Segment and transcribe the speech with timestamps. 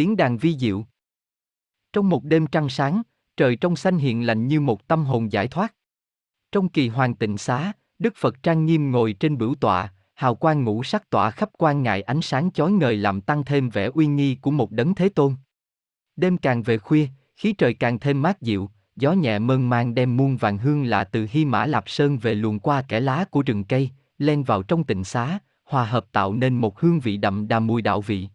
[0.00, 0.84] tiếng đàn vi diệu.
[1.92, 3.02] Trong một đêm trăng sáng,
[3.36, 5.74] trời trong xanh hiện lạnh như một tâm hồn giải thoát.
[6.52, 10.64] Trong kỳ hoàng tịnh xá, Đức Phật trang nghiêm ngồi trên bửu tọa, hào quang
[10.64, 14.06] ngũ sắc tỏa khắp quan ngại ánh sáng chói ngời làm tăng thêm vẻ uy
[14.06, 15.34] nghi của một đấng thế tôn.
[16.16, 20.16] Đêm càng về khuya, khí trời càng thêm mát dịu, gió nhẹ mơn man đem
[20.16, 23.42] muôn vàng hương lạ từ Hy Mã Lạp Sơn về luồn qua kẽ lá của
[23.46, 27.48] rừng cây, len vào trong tịnh xá, hòa hợp tạo nên một hương vị đậm
[27.48, 28.28] đà mùi đạo vị.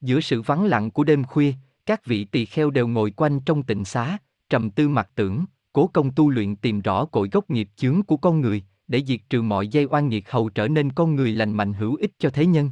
[0.00, 1.52] Giữa sự vắng lặng của đêm khuya,
[1.86, 4.18] các vị tỳ kheo đều ngồi quanh trong tịnh xá,
[4.50, 8.16] trầm tư mặc tưởng, cố công tu luyện tìm rõ cội gốc nghiệp chướng của
[8.16, 11.52] con người, để diệt trừ mọi dây oan nghiệt hầu trở nên con người lành
[11.52, 12.70] mạnh hữu ích cho thế nhân.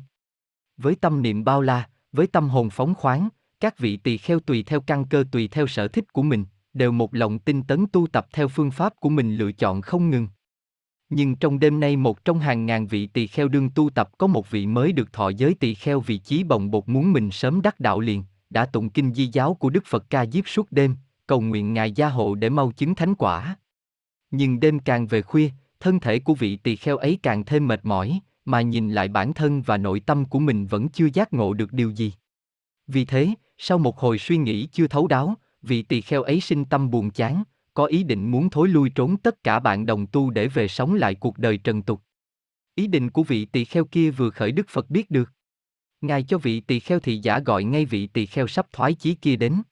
[0.76, 3.28] Với tâm niệm bao la, với tâm hồn phóng khoáng,
[3.60, 6.44] các vị tỳ kheo tùy theo căn cơ tùy theo sở thích của mình,
[6.74, 10.10] đều một lòng tinh tấn tu tập theo phương pháp của mình lựa chọn không
[10.10, 10.28] ngừng.
[11.14, 14.26] Nhưng trong đêm nay một trong hàng ngàn vị tỳ kheo đương tu tập có
[14.26, 17.62] một vị mới được thọ giới tỳ kheo vị trí bồng bột muốn mình sớm
[17.62, 20.96] đắc đạo liền, đã tụng kinh di giáo của Đức Phật ca diếp suốt đêm,
[21.26, 23.56] cầu nguyện Ngài gia hộ để mau chứng thánh quả.
[24.30, 27.80] Nhưng đêm càng về khuya, thân thể của vị tỳ kheo ấy càng thêm mệt
[27.82, 31.54] mỏi, mà nhìn lại bản thân và nội tâm của mình vẫn chưa giác ngộ
[31.54, 32.12] được điều gì.
[32.86, 36.64] Vì thế, sau một hồi suy nghĩ chưa thấu đáo, vị tỳ kheo ấy sinh
[36.64, 37.42] tâm buồn chán,
[37.74, 40.94] có ý định muốn thối lui trốn tất cả bạn đồng tu để về sống
[40.94, 42.02] lại cuộc đời trần tục.
[42.74, 45.30] Ý định của vị tỳ kheo kia vừa khởi Đức Phật biết được.
[46.00, 49.14] Ngài cho vị tỳ kheo thị giả gọi ngay vị tỳ kheo sắp thoái chí
[49.14, 49.62] kia đến.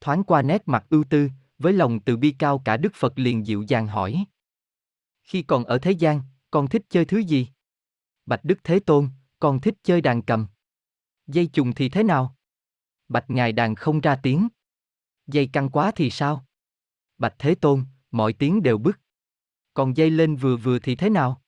[0.00, 1.28] Thoáng qua nét mặt ưu tư,
[1.58, 4.24] với lòng từ bi cao cả Đức Phật liền dịu dàng hỏi.
[5.22, 7.48] Khi còn ở thế gian, con thích chơi thứ gì?
[8.26, 10.46] Bạch Đức Thế Tôn, con thích chơi đàn cầm.
[11.26, 12.36] Dây trùng thì thế nào?
[13.08, 14.48] Bạch Ngài đàn không ra tiếng.
[15.26, 16.46] Dây căng quá thì sao?
[17.18, 19.00] Bạch Thế Tôn, mọi tiếng đều bức.
[19.74, 21.42] Còn dây lên vừa vừa thì thế nào?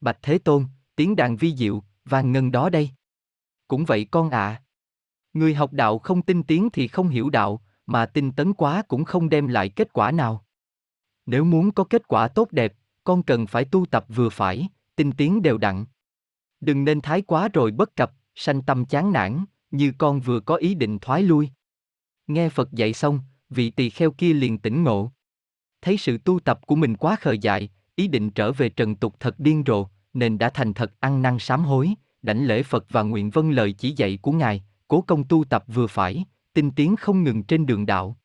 [0.00, 2.90] Bạch Thế Tôn, tiếng đàn vi diệu, vàng ngân đó đây.
[3.68, 4.46] Cũng vậy con ạ.
[4.46, 4.62] À.
[5.32, 9.04] Người học đạo không tin tiếng thì không hiểu đạo, mà tinh tấn quá cũng
[9.04, 10.44] không đem lại kết quả nào.
[11.26, 15.12] Nếu muốn có kết quả tốt đẹp, con cần phải tu tập vừa phải, tinh
[15.12, 15.84] tiến đều đặn.
[16.60, 20.56] Đừng nên thái quá rồi bất cập, sanh tâm chán nản, như con vừa có
[20.56, 21.50] ý định thoái lui.
[22.26, 23.20] Nghe Phật dạy xong,
[23.52, 25.12] vị tỳ kheo kia liền tỉnh ngộ.
[25.82, 29.14] Thấy sự tu tập của mình quá khờ dại, ý định trở về trần tục
[29.20, 33.02] thật điên rồ, nên đã thành thật ăn năn sám hối, đảnh lễ Phật và
[33.02, 36.96] nguyện vâng lời chỉ dạy của Ngài, cố công tu tập vừa phải, tinh tiến
[36.96, 38.16] không ngừng trên đường đạo.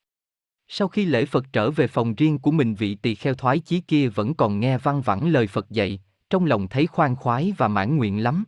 [0.67, 3.81] Sau khi lễ Phật trở về phòng riêng của mình vị tỳ kheo thoái chí
[3.81, 5.99] kia vẫn còn nghe văng vẳng lời Phật dạy,
[6.29, 8.44] trong lòng thấy khoan khoái và mãn nguyện lắm.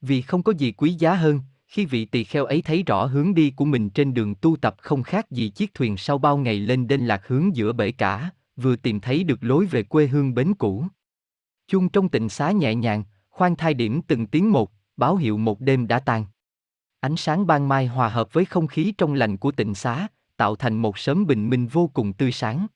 [0.00, 3.34] Vì không có gì quý giá hơn, khi vị tỳ kheo ấy thấy rõ hướng
[3.34, 6.58] đi của mình trên đường tu tập không khác gì chiếc thuyền sau bao ngày
[6.58, 10.34] lên đên lạc hướng giữa bể cả, vừa tìm thấy được lối về quê hương
[10.34, 10.86] bến cũ.
[11.68, 15.60] Chung trong tịnh xá nhẹ nhàng, khoan thai điểm từng tiếng một, báo hiệu một
[15.60, 16.24] đêm đã tan.
[17.00, 20.56] Ánh sáng ban mai hòa hợp với không khí trong lành của tịnh xá, tạo
[20.56, 22.66] thành một sớm bình minh vô cùng tươi sáng.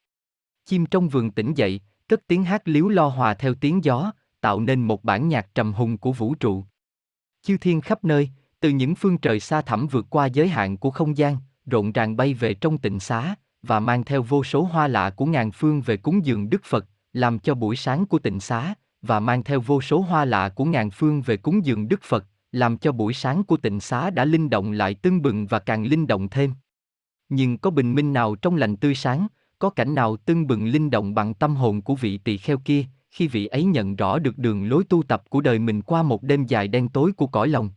[0.65, 4.60] Chim trong vườn tỉnh dậy, cất tiếng hát liếu lo hòa theo tiếng gió, tạo
[4.60, 6.65] nên một bản nhạc trầm hùng của vũ trụ.
[7.43, 8.31] Chư thiên khắp nơi,
[8.65, 11.37] từ những phương trời xa thẳm vượt qua giới hạn của không gian,
[11.67, 15.27] rộn ràng bay về trong tịnh xá, và mang theo vô số hoa lạ của
[15.27, 19.21] ngàn phương về cúng dường Đức Phật, làm cho buổi sáng của tịnh xá, và
[19.21, 22.79] mang theo vô số hoa lạ của ngàn phương về cúng dường Đức Phật, làm
[22.79, 26.07] cho buổi sáng của tịnh xá đã linh động lại tưng bừng và càng linh
[26.07, 26.53] động thêm.
[27.29, 29.27] Nhưng có bình minh nào trong lành tươi sáng,
[29.59, 32.85] có cảnh nào tưng bừng linh động bằng tâm hồn của vị tỳ kheo kia,
[33.11, 36.23] khi vị ấy nhận rõ được đường lối tu tập của đời mình qua một
[36.23, 37.71] đêm dài đen tối của cõi lòng.